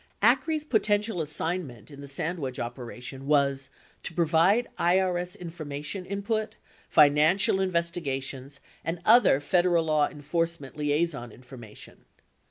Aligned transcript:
54 0.23 0.35
Acree's 0.35 0.63
potential 0.63 1.21
assignment 1.21 1.91
in 1.91 2.01
the 2.01 2.07
Sandwedge 2.07 2.57
operation 2.59 3.27
was 3.27 3.69
to 4.01 4.15
provide 4.15 4.67
"IRS 4.79 5.39
information 5.39 6.07
input, 6.07 6.55
financial 6.89 7.57
investiga 7.57 8.23
tions," 8.23 8.61
and 8.83 8.99
other 9.05 9.39
Federal 9.39 9.83
law 9.85 10.07
enforcement 10.09 10.75
liaison 10.75 11.31
information. 11.31 12.05